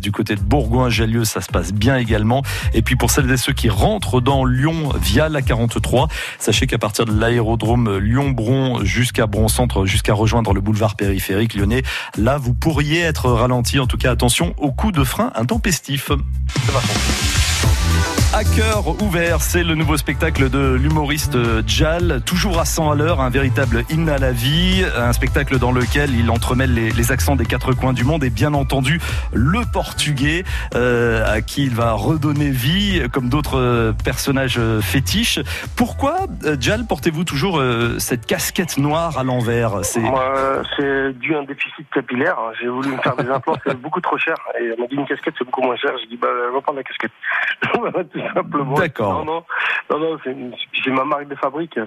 du 0.00 0.12
côté 0.12 0.36
de 0.36 0.40
Bourgoin-Jallieu, 0.40 1.24
ça 1.24 1.40
se 1.40 1.48
passe 1.48 1.72
bien 1.72 1.96
également. 1.96 2.42
Et 2.72 2.82
puis 2.82 2.96
pour 2.96 3.10
celles 3.10 3.30
et 3.30 3.36
ceux 3.36 3.52
qui 3.52 3.68
rentrent 3.68 4.20
dans 4.20 4.44
Lyon 4.44 4.90
via 5.00 5.28
la 5.28 5.42
43, 5.42 6.08
sachez 6.38 6.66
qu'à 6.66 6.78
partir 6.78 7.04
de 7.04 7.12
l'aérodrome 7.12 7.98
Lyon-Bron 7.98 8.84
jusqu'à 8.84 9.26
Bron-Centre, 9.26 9.86
jusqu'à 9.86 10.14
rejoindre 10.14 10.54
le 10.54 10.60
boulevard 10.60 10.96
périphérique 10.96 11.54
lyonnais, 11.54 11.82
là 12.16 12.38
vous 12.38 12.54
pourriez 12.54 13.00
être 13.00 13.30
ralenti. 13.30 13.78
En 13.80 13.86
tout 13.86 13.98
cas, 13.98 14.12
attention 14.12 14.54
au 14.56 14.72
coup 14.72 14.92
de 14.92 15.04
frein 15.04 15.32
intempestif. 15.34 16.10
À 18.32 18.44
cœur 18.44 19.02
ouvert, 19.02 19.40
c'est 19.40 19.64
le 19.64 19.74
nouveau 19.74 19.96
spectacle 19.96 20.50
de 20.50 20.74
l'humoriste 20.74 21.36
Jal, 21.66 22.22
toujours 22.24 22.60
à 22.60 22.64
100 22.64 22.92
à 22.92 22.94
l'heure, 22.94 23.20
un 23.20 23.28
véritable 23.28 23.82
hymne 23.90 24.08
à 24.08 24.18
la 24.18 24.30
vie, 24.30 24.84
un 24.96 25.12
spectacle 25.12 25.58
dans 25.58 25.72
lequel 25.72 26.14
il 26.14 26.30
entremêle 26.30 26.72
les, 26.72 27.12
accents 27.12 27.34
des 27.34 27.44
quatre 27.44 27.72
coins 27.72 27.92
du 27.92 28.04
monde 28.04 28.22
et 28.22 28.30
bien 28.30 28.54
entendu 28.54 29.00
le 29.32 29.62
portugais 29.72 30.44
euh, 30.76 31.26
à 31.26 31.40
qui 31.40 31.64
il 31.64 31.74
va 31.74 31.94
redonner 31.94 32.50
vie 32.50 33.02
comme 33.12 33.30
d'autres 33.30 33.92
personnages 34.04 34.60
fétiches. 34.80 35.40
Pourquoi, 35.76 36.18
euh, 36.44 36.56
Jal, 36.60 36.86
portez-vous 36.86 37.24
toujours 37.24 37.58
euh, 37.58 37.98
cette 37.98 38.26
casquette 38.26 38.78
noire 38.78 39.18
à 39.18 39.24
l'envers? 39.24 39.84
C'est 39.84 40.02
dû 41.14 41.34
à 41.34 41.40
un 41.40 41.42
déficit 41.42 41.90
capillaire. 41.92 42.38
J'ai 42.60 42.68
voulu 42.68 42.90
me 42.90 42.98
faire 42.98 43.16
des 43.16 43.28
implants, 43.28 43.56
c'est 43.66 43.76
beaucoup 43.76 44.00
trop 44.00 44.18
cher. 44.18 44.36
Et 44.60 44.70
on 44.78 44.82
m'a 44.82 44.86
dit 44.86 44.94
une 44.94 45.06
casquette, 45.06 45.34
c'est 45.36 45.44
beaucoup 45.44 45.62
moins 45.62 45.76
cher. 45.76 45.90
J'ai 46.00 46.06
dit, 46.06 46.16
bah, 46.16 46.28
je 46.48 46.54
vais 46.54 46.62
prendre 46.62 46.78
la 46.78 46.84
casquette. 46.84 47.10
Simplement. 48.34 48.74
D'accord. 48.74 49.24
Non, 49.24 49.42
non, 49.90 49.98
non, 49.98 50.18
c'est 50.24 50.90
ma 50.90 51.04
marque 51.04 51.28
de 51.28 51.34
fabrique. 51.34 51.78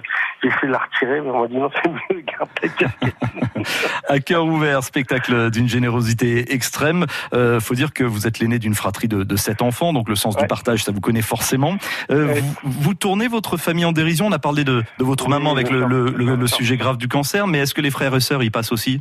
J'ai 0.42 0.48
essayé 0.48 0.68
de 0.68 0.72
la 0.72 0.78
retirer, 0.78 1.20
mais 1.20 1.30
on 1.30 1.40
m'a 1.40 1.48
dit 1.48 1.56
non, 1.56 1.70
c'est 1.82 1.90
mieux, 1.90 2.22
garde 2.22 2.48
À 4.08 4.20
cœur 4.20 4.44
ouvert, 4.44 4.82
spectacle 4.82 5.50
d'une 5.50 5.68
générosité 5.68 6.52
extrême. 6.52 7.06
Euh, 7.32 7.60
faut 7.60 7.74
dire 7.74 7.92
que 7.92 8.04
vous 8.04 8.26
êtes 8.26 8.38
l'aîné 8.38 8.58
d'une 8.58 8.74
fratrie 8.74 9.08
de, 9.08 9.22
de, 9.22 9.36
sept 9.36 9.62
enfants, 9.62 9.92
donc 9.92 10.08
le 10.08 10.16
sens 10.16 10.36
du 10.36 10.46
partage, 10.46 10.84
ça 10.84 10.92
vous 10.92 11.00
connaît 11.00 11.22
forcément. 11.22 11.76
Euh, 12.10 12.34
vous, 12.62 12.94
tournez 12.94 13.28
votre 13.28 13.56
famille 13.56 13.84
en 13.84 13.92
dérision. 13.92 14.26
On 14.26 14.32
a 14.32 14.38
parlé 14.38 14.64
de, 14.64 14.82
de 14.98 15.04
votre 15.04 15.28
maman 15.28 15.52
avec 15.52 15.70
le, 15.70 15.84
le, 15.86 16.36
le, 16.36 16.46
sujet 16.46 16.76
grave 16.76 16.96
du 16.96 17.08
cancer, 17.08 17.46
mais 17.46 17.58
est-ce 17.58 17.74
que 17.74 17.80
les 17.80 17.90
frères 17.90 18.14
et 18.14 18.20
sœurs 18.20 18.42
y 18.42 18.50
passent 18.50 18.72
aussi? 18.72 19.00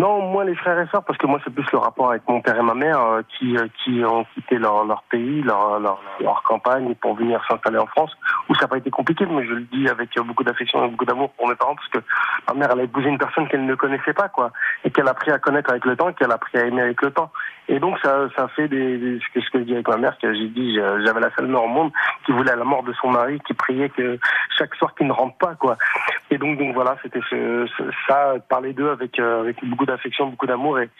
Non, 0.00 0.22
moi 0.22 0.44
les 0.44 0.56
frères 0.56 0.78
et 0.80 0.86
sœurs, 0.88 1.04
parce 1.04 1.18
que 1.18 1.26
moi 1.26 1.38
c'est 1.44 1.54
plus 1.54 1.66
le 1.72 1.78
rapport 1.78 2.10
avec 2.10 2.22
mon 2.28 2.40
père 2.40 2.58
et 2.58 2.62
ma 2.62 2.74
mère 2.74 3.00
euh, 3.00 3.22
qui 3.38 3.56
euh, 3.56 3.68
qui 3.82 4.04
ont 4.04 4.24
quitté 4.34 4.58
leur 4.58 4.84
leur 4.84 5.04
pays, 5.04 5.42
leur 5.42 5.78
leur, 5.78 6.00
leur 6.20 6.42
campagne 6.42 6.94
pour 6.96 7.14
venir 7.14 7.42
s'installer 7.48 7.78
en 7.78 7.86
France, 7.86 8.10
où 8.48 8.54
ça 8.54 8.62
n'a 8.62 8.68
pas 8.68 8.78
été 8.78 8.90
compliqué, 8.90 9.26
mais 9.26 9.44
je 9.46 9.52
le 9.52 9.62
dis 9.62 9.88
avec 9.88 10.10
beaucoup 10.18 10.44
d'affection 10.44 10.84
et 10.84 10.88
beaucoup 10.88 11.04
d'amour 11.04 11.30
pour 11.32 11.48
mes 11.48 11.54
parents, 11.54 11.74
parce 11.74 11.88
que 11.88 11.98
ma 12.48 12.54
mère 12.54 12.70
elle 12.72 12.80
a 12.80 12.82
épousé 12.84 13.08
une 13.08 13.18
personne 13.18 13.48
qu'elle 13.48 13.64
ne 13.64 13.74
connaissait 13.74 14.12
pas, 14.12 14.28
quoi, 14.28 14.52
et 14.84 14.90
qu'elle 14.90 15.08
a 15.08 15.12
appris 15.12 15.30
à 15.30 15.38
connaître 15.38 15.70
avec 15.70 15.84
le 15.84 15.96
temps, 15.96 16.10
et 16.10 16.14
qu'elle 16.14 16.30
a 16.30 16.34
appris 16.34 16.58
à 16.58 16.66
aimer 16.66 16.82
avec 16.82 17.00
le 17.02 17.10
temps. 17.10 17.30
Et 17.68 17.78
donc 17.78 17.98
ça 18.00 18.28
ça 18.36 18.48
fait 18.48 18.68
des, 18.68 19.18
ce 19.20 19.32
que 19.32 19.44
ce 19.44 19.50
que 19.50 19.58
je 19.60 19.64
dis 19.64 19.74
avec 19.74 19.88
ma 19.88 19.96
mère, 19.96 20.18
que 20.18 20.32
j'ai 20.34 20.48
dit 20.48 20.76
j'avais 21.04 21.20
la 21.20 21.30
seule 21.34 21.46
mère 21.46 21.64
au 21.64 21.68
monde 21.68 21.92
qui 22.26 22.32
voulait 22.32 22.54
la 22.54 22.64
mort 22.64 22.82
de 22.82 22.92
son 22.94 23.10
mari, 23.10 23.40
qui 23.46 23.54
priait 23.54 23.88
que 23.88 24.18
chaque 24.58 24.74
soir 24.74 24.94
qu'il 24.94 25.06
ne 25.06 25.12
rentre 25.12 25.36
pas, 25.38 25.54
quoi. 25.54 25.76
Et 26.30 26.38
donc 26.38 26.58
donc 26.58 26.74
voilà, 26.74 26.96
c'était 27.02 27.20
ce, 27.30 27.66
ça 28.06 28.34
parler 28.48 28.72
d'eux 28.72 28.90
avec 28.90 29.18
euh, 29.18 29.40
avec 29.40 29.64
beaucoup 29.64 29.86
d'affection, 29.86 30.26
beaucoup 30.26 30.46
d'amour. 30.46 30.78
Et, 30.78 30.90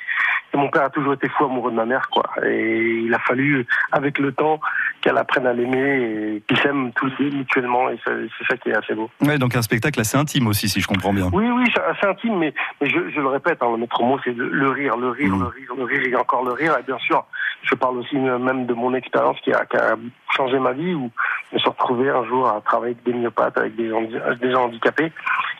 mon 0.54 0.68
père 0.68 0.84
a 0.84 0.90
toujours 0.90 1.14
été 1.14 1.28
fou 1.28 1.46
amoureux 1.46 1.72
de 1.72 1.76
ma 1.76 1.84
mère, 1.84 2.08
quoi. 2.10 2.22
Et 2.44 3.00
il 3.04 3.12
a 3.12 3.18
fallu, 3.18 3.66
avec 3.90 4.18
le 4.18 4.30
temps, 4.32 4.60
qu'elle 5.04 5.18
apprenne 5.18 5.46
à 5.46 5.52
l'aimer 5.52 6.36
et 6.36 6.42
qu'ils 6.48 6.58
s'aiment 6.60 6.90
tous 6.92 7.10
deux 7.18 7.28
mutuellement. 7.28 7.90
Et 7.90 7.98
c'est 8.06 8.46
ça 8.48 8.56
qui 8.56 8.70
est 8.70 8.74
assez 8.74 8.94
beau. 8.94 9.10
Ouais, 9.20 9.36
donc 9.36 9.54
un 9.54 9.60
spectacle 9.60 10.00
assez 10.00 10.16
intime 10.16 10.46
aussi, 10.46 10.66
si 10.66 10.80
je 10.80 10.86
comprends 10.86 11.12
bien. 11.12 11.28
Oui, 11.30 11.46
oui, 11.46 11.64
c'est 11.74 11.82
assez 11.82 12.06
intime, 12.06 12.38
mais, 12.38 12.54
mais 12.80 12.88
je, 12.88 13.10
je, 13.10 13.20
le 13.20 13.26
répète, 13.26 13.58
hein, 13.60 13.76
notre 13.78 14.02
mot, 14.02 14.18
c'est 14.24 14.34
le 14.34 14.70
rire, 14.70 14.96
le 14.96 15.10
rire, 15.10 15.36
mmh. 15.36 15.40
le 15.40 15.46
rire, 15.46 15.74
le 15.76 15.84
rire, 15.84 16.00
et 16.08 16.16
encore 16.16 16.42
le 16.42 16.52
rire. 16.52 16.74
Et 16.80 16.82
bien 16.84 16.98
sûr, 17.00 17.22
je 17.62 17.74
parle 17.74 17.98
aussi 17.98 18.16
même 18.16 18.64
de 18.64 18.72
mon 18.72 18.94
expérience 18.94 19.38
qui 19.40 19.52
a, 19.52 19.66
qui 19.66 19.76
a 19.76 19.96
changé 20.34 20.58
ma 20.58 20.72
vie, 20.72 20.94
où 20.94 21.10
je 21.50 21.56
me 21.56 21.60
suis 21.60 21.68
retrouvé 21.68 22.08
un 22.08 22.24
jour 22.24 22.48
à 22.48 22.62
travailler 22.62 22.94
avec 22.94 23.04
des 23.04 23.12
myopathes, 23.12 23.58
avec 23.58 23.76
des 23.76 23.90
gens, 23.90 24.02
des 24.02 24.50
gens 24.50 24.64
handicapés, 24.64 25.12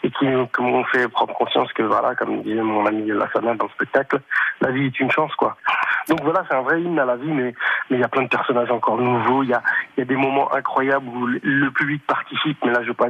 et 0.03 0.11
qui, 0.11 0.27
m'ont 0.27 0.85
fait 0.85 1.07
prendre 1.09 1.35
conscience 1.35 1.71
que, 1.75 1.83
voilà, 1.83 2.15
comme 2.15 2.43
disait 2.43 2.63
mon 2.63 2.87
ami 2.87 3.09
Lassana 3.09 3.55
dans 3.55 3.67
le 3.67 3.71
spectacle, 3.71 4.21
la 4.63 4.71
vie 4.71 4.87
est 4.87 5.01
une 5.01 5.11
chance, 5.11 5.35
quoi. 5.35 5.57
Donc 6.09 6.23
voilà, 6.23 6.45
c'est 6.49 6.55
un 6.55 6.63
vrai 6.63 6.83
hymne 6.83 6.99
à 6.99 7.05
la 7.05 7.17
vie, 7.17 7.31
mais 7.31 7.55
mais 7.91 7.97
il 7.97 8.01
y 8.01 8.05
a 8.05 8.09
plein 8.09 8.23
de 8.23 8.29
personnages 8.29 8.71
encore 8.71 8.99
nouveaux. 8.99 9.43
Il 9.43 9.51
y 9.51 9.55
a 9.55 9.63
il 9.97 10.01
y 10.01 10.03
a 10.03 10.07
des 10.07 10.17
moments 10.17 10.53
incroyables 10.55 11.07
où 11.07 11.27
le 11.27 11.71
public 11.71 12.03
participe, 12.07 12.59
mais 12.65 12.73
là 12.73 12.83
je 12.83 12.89
veux 12.89 12.95
pas 12.95 13.09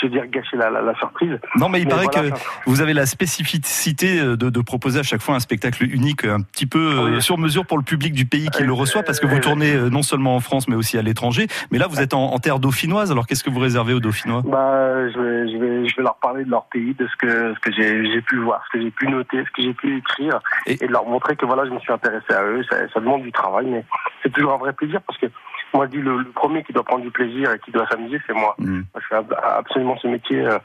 je 0.00 0.06
veux 0.06 0.12
dire 0.12 0.26
gâcher 0.26 0.56
la, 0.56 0.70
la, 0.70 0.94
surprise. 0.94 1.38
Non, 1.56 1.68
mais 1.68 1.80
il 1.80 1.88
paraît 1.88 2.06
que 2.06 2.30
vous 2.66 2.80
avez 2.80 2.94
la 2.94 3.06
spécificité 3.06 4.20
de, 4.20 4.36
de, 4.36 4.60
proposer 4.60 5.00
à 5.00 5.02
chaque 5.02 5.20
fois 5.20 5.34
un 5.34 5.40
spectacle 5.40 5.84
unique, 5.84 6.24
un 6.24 6.40
petit 6.40 6.66
peu 6.66 6.78
euh, 6.78 7.20
sur 7.20 7.38
mesure 7.38 7.66
pour 7.66 7.78
le 7.78 7.82
public 7.82 8.12
du 8.12 8.26
pays 8.26 8.48
qui 8.50 8.62
le 8.62 8.72
reçoit, 8.72 9.02
parce 9.02 9.18
que 9.18 9.26
vous 9.26 9.38
tournez 9.40 9.74
euh, 9.74 9.90
non 9.90 10.02
seulement 10.02 10.36
en 10.36 10.40
France, 10.40 10.68
mais 10.68 10.76
aussi 10.76 10.98
à 10.98 11.02
l'étranger. 11.02 11.46
Mais 11.70 11.78
là, 11.78 11.86
vous 11.88 12.00
êtes 12.00 12.14
en, 12.14 12.32
en 12.32 12.38
terre 12.38 12.58
dauphinoise. 12.58 13.10
Alors, 13.10 13.26
qu'est-ce 13.26 13.42
que 13.42 13.50
vous 13.50 13.60
réservez 13.60 13.94
aux 13.94 14.00
Dauphinois? 14.00 14.42
Bah, 14.44 15.10
je 15.10 15.18
vais, 15.18 15.52
je 15.52 15.56
vais, 15.58 15.88
je 15.88 15.96
vais 15.96 16.02
leur 16.02 16.16
parler 16.16 16.44
de 16.44 16.50
leur 16.50 16.66
pays, 16.66 16.94
de 16.94 17.06
ce 17.06 17.16
que 17.16 17.54
ce 17.54 17.60
que 17.60 17.72
j'ai 17.72 18.22
pu 18.22 18.36
voir, 18.38 18.62
ce 18.66 18.78
que 18.78 18.84
j'ai 18.84 18.90
pu 18.90 19.08
noter, 19.08 19.38
ce 19.44 19.50
que 19.50 19.62
j'ai 19.62 19.74
pu 19.74 19.98
écrire, 19.98 20.40
et... 20.66 20.76
de 20.76 20.92
leur 20.92 21.06
montrer 21.06 21.36
que 21.36 21.46
voilà, 21.46 21.64
je 21.64 21.70
me 21.70 21.80
suis 21.80 21.92
intéressé 21.92 22.27
à 22.34 22.42
eux. 22.44 22.62
Ça, 22.70 22.76
ça 22.92 23.00
demande 23.00 23.22
du 23.22 23.32
travail, 23.32 23.66
mais 23.66 23.84
c'est 24.22 24.32
toujours 24.32 24.52
un 24.52 24.58
vrai 24.58 24.72
plaisir 24.72 25.00
parce 25.06 25.18
que 25.18 25.26
moi, 25.74 25.86
je 25.86 25.98
dis 25.98 26.02
le, 26.02 26.24
premier 26.34 26.62
qui 26.62 26.72
doit 26.72 26.84
prendre 26.84 27.02
du 27.02 27.10
plaisir 27.10 27.52
et 27.52 27.58
qui 27.58 27.70
doit 27.70 27.86
s'amuser, 27.88 28.18
c'est 28.26 28.32
moi. 28.32 28.54
Mm. 28.58 28.80
Je 28.94 29.06
fais 29.08 29.16
absolument 29.42 29.98
ce 30.00 30.08
métier 30.08 30.40
euh, 30.40 30.58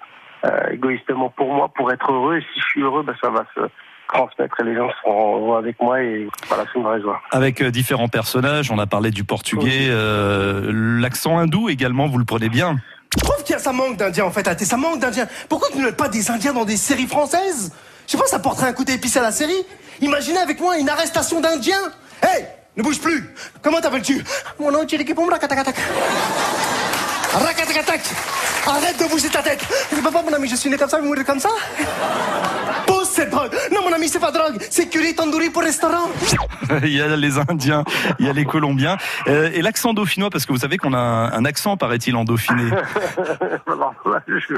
euh, 0.45 0.69
égoïstement 0.71 1.29
pour 1.29 1.53
moi, 1.53 1.69
pour 1.75 1.91
être 1.91 2.11
heureux. 2.11 2.37
Et 2.37 2.41
si 2.41 2.59
je 2.59 2.65
suis 2.65 2.81
heureux, 2.81 3.03
bah, 3.03 3.13
ça 3.21 3.29
va 3.29 3.45
se 3.55 3.61
transmettre 4.07 4.59
et 4.59 4.63
les 4.63 4.75
gens 4.75 4.89
seront 5.01 5.37
heureux 5.37 5.57
avec 5.57 5.81
moi 5.81 6.01
et 6.01 6.27
voilà, 6.47 6.65
c'est 6.71 6.79
une 6.79 6.85
vraie 6.85 7.01
joie. 7.01 7.21
Avec 7.31 7.61
euh, 7.61 7.71
différents 7.71 8.07
personnages, 8.09 8.71
on 8.71 8.77
a 8.77 8.85
parlé 8.85 9.11
du 9.11 9.23
portugais, 9.23 9.89
l'accent 9.89 11.37
hindou 11.37 11.69
également, 11.69 12.07
vous 12.07 12.17
le 12.17 12.25
prenez 12.25 12.49
bien 12.49 12.77
Je 13.17 13.23
trouve 13.23 13.43
qu'il 13.43 13.53
y 13.53 13.55
a 13.55 13.59
ça 13.59 13.73
manque 13.73 13.97
d'Indiens 13.97 14.25
en 14.25 14.31
fait, 14.31 14.47
ça 14.63 14.77
manque 14.77 14.99
d'Indiens. 14.99 15.27
Pourquoi 15.49 15.69
tu 15.71 15.79
ne 15.79 15.85
mets 15.85 15.93
pas 15.93 16.09
des 16.09 16.29
Indiens 16.29 16.53
dans 16.53 16.65
des 16.65 16.77
séries 16.77 17.07
françaises? 17.07 17.73
Je 18.07 18.11
sais 18.11 18.17
pas, 18.17 18.27
ça 18.27 18.39
porterait 18.39 18.67
un 18.67 18.73
coup 18.73 18.85
épicé 18.87 19.19
à 19.19 19.23
la 19.23 19.31
série. 19.31 19.65
Imaginez 20.01 20.39
avec 20.39 20.59
moi 20.59 20.77
une 20.77 20.89
arrestation 20.89 21.39
d'Indiens. 21.39 21.91
Hey 22.21 22.45
ne 22.75 22.81
bouge 22.81 22.99
plus 22.99 23.29
Comment 23.61 23.79
t'appelles-tu? 23.81 24.23
Mon 24.59 24.71
nom 24.71 24.81
est 24.81 24.89
Chiriki 24.89 25.13
Rakatakatak. 25.13 25.75
Rakatakatak 27.33 28.01
Arrête 28.65 28.97
de 28.97 29.05
bouger 29.05 29.29
ta 29.29 29.43
tête 29.43 29.61
Je 29.91 29.99
peux 29.99 30.11
pas, 30.11 30.21
mon 30.21 30.33
ami, 30.33 30.47
je 30.47 30.55
suis 30.55 30.69
né 30.69 30.77
comme 30.77 30.89
ça, 30.89 30.97
je 30.97 31.01
vais 31.01 31.07
mourir 31.07 31.25
comme 31.25 31.39
ça 31.39 31.49
cette 33.13 33.29
drogue 33.29 33.51
Non, 33.71 33.81
mon 33.83 33.93
ami, 33.93 34.07
c'est 34.07 34.19
pas 34.19 34.31
drogue, 34.31 34.57
c'est 34.69 34.89
curry 34.89 35.15
tandoori 35.15 35.49
pour 35.49 35.61
restaurant 35.61 36.09
Il 36.83 36.93
y 36.93 37.01
a 37.01 37.15
les 37.15 37.37
Indiens, 37.37 37.83
il 38.19 38.25
y 38.25 38.29
a 38.29 38.33
les 38.33 38.45
Colombiens. 38.45 38.97
Euh, 39.27 39.51
et 39.53 39.61
l'accent 39.61 39.93
dauphinois, 39.93 40.29
parce 40.29 40.45
que 40.45 40.51
vous 40.51 40.59
savez 40.59 40.77
qu'on 40.77 40.93
a 40.93 40.97
un, 40.97 41.45
accent, 41.45 41.77
paraît-il, 41.77 42.15
en 42.15 42.23
dauphiné. 42.23 42.69
là, 42.69 43.93
je, 44.27 44.55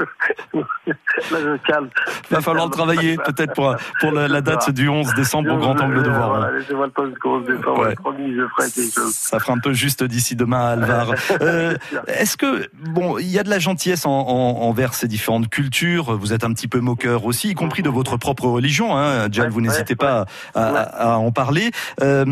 là, 0.54 1.58
calme. 1.66 1.88
Va 2.30 2.40
falloir 2.40 2.70
travailler, 2.70 3.16
peut-être, 3.16 3.52
pour, 3.54 3.76
pour 4.00 4.12
la, 4.12 4.40
date 4.40 4.70
du 4.70 4.88
11 4.88 5.14
décembre 5.14 5.52
au 5.52 5.58
Grand 5.58 5.78
Angle 5.80 6.02
de 6.02 6.10
Voir. 6.10 6.50
Laissez-moi 6.52 6.88
le 6.96 7.10
du 7.10 7.16
11 7.24 7.46
décembre, 7.46 7.92
promis, 7.96 8.34
je 8.34 8.46
ferai 8.56 8.70
quelque 8.70 8.94
chose. 8.94 9.14
Ça 9.14 9.38
fera 9.38 9.52
un 9.52 9.58
peu 9.58 9.72
juste 9.72 10.02
d'ici 10.02 10.36
demain 10.36 10.60
à 10.60 10.70
Alvar. 10.70 11.14
Euh, 11.42 11.76
Est-ce 12.06 12.36
que, 12.36 12.68
bon, 12.72 13.18
il 13.18 13.26
y 13.26 13.38
a 13.38 13.42
de 13.42 13.50
la 13.50 13.58
gentillesse 13.58 14.06
en, 14.06 14.10
envers 14.10 14.94
ces 14.94 15.06
différentes 15.06 15.48
cultures, 15.48 16.16
vous 16.16 16.32
êtes 16.32 16.44
un 16.44 16.52
petit 16.52 16.66
peu 16.66 16.80
moqueur 16.80 17.26
aussi, 17.26 17.50
y 17.50 17.54
compris 17.54 17.82
de 17.82 17.90
votre 17.90 18.16
propre 18.16 18.45
religion, 18.52 18.96
hein, 18.96 19.28
Jal, 19.30 19.50
vous 19.50 19.60
n'hésitez 19.60 19.96
pas 19.96 20.26
à, 20.54 21.18
en 21.18 21.32
parler. 21.32 21.70
Euh, 22.00 22.24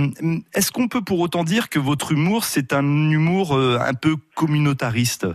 est-ce 0.55 0.73
qu'on 0.73 0.89
peut 0.89 1.03
pour 1.03 1.21
autant 1.21 1.45
dire 1.45 1.69
que 1.69 1.79
votre 1.79 2.13
humour, 2.13 2.45
c'est 2.45 2.73
un 2.73 2.85
humour 2.85 3.57
euh, 3.57 3.79
un 3.81 3.95
peu 3.95 4.17
communautariste? 4.35 5.27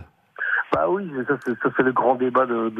Bah 0.72 0.86
oui, 0.88 1.10
ça 1.26 1.36
c'est 1.44 1.82
le 1.82 1.92
grand 1.92 2.14
débat 2.14 2.46
de, 2.46 2.72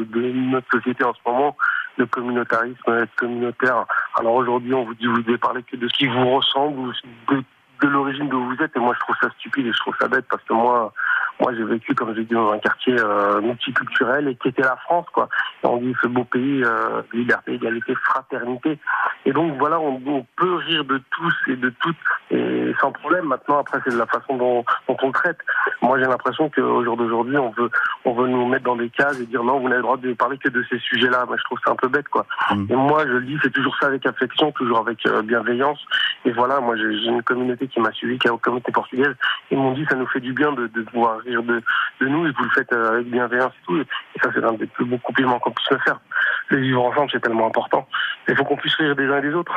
notre 0.49 0.67
société 0.71 1.03
en 1.03 1.13
ce 1.13 1.19
moment, 1.25 1.57
le 1.97 2.05
communautarisme, 2.05 2.77
être 2.87 3.15
communautaire. 3.15 3.85
Alors 4.17 4.35
aujourd'hui, 4.35 4.73
on 4.73 4.85
vous 4.85 4.93
dit 4.93 5.07
vous 5.07 5.21
devez 5.21 5.37
parler 5.37 5.61
que 5.63 5.75
de 5.75 5.87
ce 5.89 5.93
qui 5.97 6.07
vous 6.07 6.29
ressemble 6.29 6.93
de, 7.29 7.43
de 7.81 7.87
l'origine 7.87 8.29
d'où 8.29 8.45
vous 8.45 8.63
êtes. 8.63 8.75
Et 8.77 8.79
moi, 8.79 8.93
je 8.95 8.99
trouve 9.01 9.15
ça 9.21 9.29
stupide 9.39 9.65
et 9.67 9.73
je 9.73 9.79
trouve 9.79 9.95
ça 9.99 10.07
bête 10.07 10.25
parce 10.29 10.43
que 10.43 10.53
moi, 10.53 10.93
moi, 11.41 11.53
j'ai 11.57 11.63
vécu, 11.63 11.95
comme 11.95 12.13
j'ai 12.15 12.23
dit, 12.23 12.35
dans 12.35 12.51
un 12.51 12.59
quartier 12.59 12.95
euh, 12.99 13.41
multiculturel 13.41 14.27
et 14.27 14.35
qui 14.35 14.49
était 14.49 14.61
la 14.61 14.75
France, 14.75 15.07
quoi. 15.11 15.27
Et 15.63 15.67
on 15.67 15.77
dit 15.77 15.95
ce 15.99 16.07
beau 16.07 16.23
pays, 16.23 16.63
euh, 16.63 17.01
liberté, 17.13 17.55
égalité, 17.55 17.95
fraternité. 17.95 18.77
Et 19.25 19.33
donc 19.33 19.57
voilà, 19.57 19.79
on, 19.79 20.23
peut 20.35 20.55
rire 20.55 20.85
de 20.85 21.01
tous 21.09 21.33
et 21.47 21.55
de 21.55 21.73
toutes 21.81 21.95
et 22.29 22.73
sans 22.79 22.91
problème. 22.91 23.25
Maintenant, 23.25 23.59
après, 23.59 23.79
c'est 23.83 23.91
de 23.91 23.97
la 23.97 24.05
façon 24.05 24.37
dont, 24.37 24.63
dont 24.87 24.97
on 25.01 25.11
traite. 25.11 25.39
Moi, 25.81 25.99
j'ai 25.99 26.05
l'impression 26.05 26.49
qu'au 26.49 26.83
jour 26.83 26.95
d'aujourd'hui, 26.95 27.37
on 27.37 27.49
veut, 27.49 27.71
on 28.05 28.13
veut 28.13 28.27
nous 28.27 28.45
mettre 28.47 28.65
dans 28.65 28.75
des 28.75 28.89
cases 28.89 29.19
et 29.19 29.25
dire 29.25 29.43
non, 29.43 29.59
vous 29.59 29.67
n'avez 29.67 29.77
le 29.77 29.83
droit 29.83 29.97
de 29.97 30.13
parler 30.13 30.37
que 30.37 30.49
de 30.49 30.63
ces 30.69 30.77
sujets-là. 30.77 31.25
Moi, 31.25 31.37
je 31.39 31.43
trouve 31.45 31.59
ça 31.65 31.71
un 31.71 31.75
peu 31.75 31.87
bête, 31.87 32.07
quoi. 32.07 32.27
Mm. 32.51 32.65
Et 32.69 32.75
moi, 32.75 33.03
je 33.07 33.13
le 33.13 33.21
dis, 33.21 33.37
c'est 33.41 33.51
toujours 33.51 33.75
ça 33.79 33.87
avec 33.87 34.05
affection, 34.05 34.51
toujours 34.51 34.79
avec 34.79 35.03
euh, 35.07 35.23
bienveillance. 35.23 35.79
Et 36.25 36.31
voilà, 36.31 36.59
moi, 36.59 36.75
j'ai 36.77 36.83
une 36.83 37.23
communauté 37.23 37.67
qui 37.67 37.79
m'a 37.79 37.91
suivi, 37.93 38.19
qui 38.19 38.27
est 38.27 38.31
la 38.31 38.37
communauté 38.37 38.71
portugaise. 38.71 39.15
Ils 39.49 39.57
m'ont 39.57 39.73
dit, 39.73 39.85
ça 39.89 39.95
nous 39.95 40.07
fait 40.07 40.19
du 40.19 40.33
bien 40.33 40.51
de, 40.51 40.67
de 40.67 40.81
pouvoir 40.83 41.19
rire 41.19 41.30
de, 41.31 41.61
de 42.01 42.07
nous 42.07 42.27
et 42.27 42.31
vous 42.31 42.43
le 42.43 42.49
faites 42.49 42.71
euh, 42.73 42.93
avec 42.93 43.07
bienveillance 43.07 43.53
et 43.53 43.65
tout. 43.65 43.77
Et 43.77 43.85
ça, 44.21 44.29
c'est 44.33 44.43
un 44.43 44.53
des 44.53 44.65
plus 44.65 44.85
beaux 44.85 44.97
compliments 44.97 45.39
qu'on 45.39 45.51
puisse 45.51 45.71
me 45.71 45.77
faire. 45.79 45.99
Le 46.49 46.57
vivre 46.57 46.83
ensemble, 46.83 47.09
c'est 47.11 47.21
tellement 47.21 47.47
important. 47.47 47.87
Il 48.27 48.35
faut 48.35 48.43
qu'on 48.43 48.57
puisse 48.57 48.75
rire 48.75 48.95
des 48.95 49.05
uns 49.05 49.19
et 49.19 49.21
des 49.21 49.33
autres. 49.33 49.53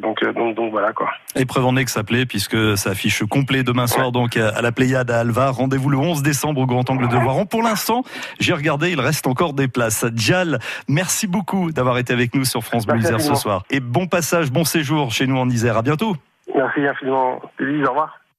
donc, 0.00 0.22
euh, 0.22 0.32
donc, 0.32 0.56
donc 0.56 0.70
voilà 0.70 0.92
quoi. 0.92 1.10
Épreuve 1.36 1.66
en 1.66 1.74
que 1.74 1.90
ça 1.90 2.02
plaît, 2.02 2.26
puisque 2.26 2.76
ça 2.76 2.90
affiche 2.90 3.22
complet 3.24 3.62
demain 3.62 3.86
soir 3.86 4.10
donc 4.10 4.36
à 4.36 4.60
la 4.62 4.72
Pléiade 4.72 5.10
à 5.10 5.20
Alva. 5.20 5.50
Rendez-vous 5.50 5.90
le 5.90 5.98
11 5.98 6.22
décembre 6.22 6.62
au 6.62 6.66
Grand 6.66 6.88
Angle 6.90 7.08
de 7.08 7.16
Voiron. 7.16 7.46
Pour 7.46 7.62
l'instant, 7.62 8.02
j'ai 8.40 8.52
regardé, 8.52 8.90
il 8.90 9.00
reste 9.00 9.26
encore 9.26 9.52
des 9.52 9.68
places. 9.68 10.04
Dial, 10.04 10.58
merci 10.88 11.26
beaucoup 11.26 11.70
d'avoir 11.72 11.98
été 11.98 12.12
avec 12.12 12.34
nous 12.34 12.44
sur 12.44 12.62
France 12.64 12.86
Bleu 12.86 12.98
Isère 12.98 13.20
ce 13.20 13.34
soir. 13.34 13.64
Et 13.70 13.80
bon 13.80 14.06
passage, 14.06 14.50
bon 14.50 14.64
séjour 14.64 15.12
chez 15.12 15.26
nous 15.26 15.36
en 15.36 15.48
Isère. 15.48 15.76
À 15.76 15.82
bientôt. 15.82 16.16
Merci 16.54 16.86
infiniment. 16.86 17.40
Au 17.60 17.88
revoir. 17.88 18.18